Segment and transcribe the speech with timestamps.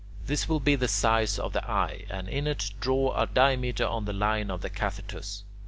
[0.25, 4.05] This will be the size of the eye, and in it draw a diameter on
[4.05, 5.43] the line of the "cathetus."